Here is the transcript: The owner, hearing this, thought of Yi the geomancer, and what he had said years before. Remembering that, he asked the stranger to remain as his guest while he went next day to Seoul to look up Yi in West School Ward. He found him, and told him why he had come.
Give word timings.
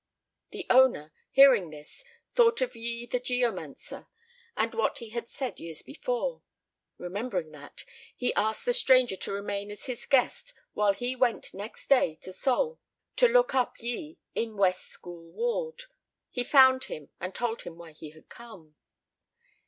The 0.49 0.65
owner, 0.71 1.13
hearing 1.29 1.69
this, 1.69 2.03
thought 2.33 2.59
of 2.59 2.75
Yi 2.75 3.05
the 3.05 3.19
geomancer, 3.19 4.07
and 4.57 4.73
what 4.73 4.97
he 4.97 5.09
had 5.09 5.29
said 5.29 5.59
years 5.59 5.83
before. 5.83 6.41
Remembering 6.97 7.51
that, 7.51 7.85
he 8.17 8.33
asked 8.33 8.65
the 8.65 8.73
stranger 8.73 9.15
to 9.17 9.31
remain 9.31 9.69
as 9.69 9.85
his 9.85 10.07
guest 10.07 10.55
while 10.73 10.93
he 10.93 11.15
went 11.15 11.53
next 11.53 11.87
day 11.87 12.15
to 12.23 12.33
Seoul 12.33 12.79
to 13.17 13.27
look 13.27 13.53
up 13.53 13.79
Yi 13.79 14.17
in 14.33 14.57
West 14.57 14.87
School 14.87 15.23
Ward. 15.33 15.83
He 16.31 16.43
found 16.43 16.85
him, 16.85 17.09
and 17.19 17.35
told 17.35 17.61
him 17.61 17.77
why 17.77 17.91
he 17.91 18.09
had 18.09 18.27
come. 18.27 18.73